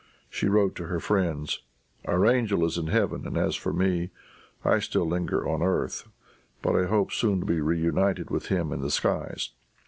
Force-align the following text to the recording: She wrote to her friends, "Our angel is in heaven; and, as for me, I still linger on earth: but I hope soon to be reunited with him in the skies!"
She 0.31 0.47
wrote 0.47 0.73
to 0.77 0.85
her 0.87 0.99
friends, 0.99 1.59
"Our 2.05 2.25
angel 2.25 2.65
is 2.65 2.75
in 2.75 2.87
heaven; 2.87 3.27
and, 3.27 3.37
as 3.37 3.55
for 3.55 3.71
me, 3.71 4.09
I 4.65 4.79
still 4.79 5.07
linger 5.07 5.47
on 5.47 5.61
earth: 5.61 6.07
but 6.63 6.75
I 6.75 6.87
hope 6.87 7.11
soon 7.11 7.41
to 7.41 7.45
be 7.45 7.61
reunited 7.61 8.31
with 8.31 8.47
him 8.47 8.73
in 8.73 8.81
the 8.81 8.89
skies!" 8.89 9.51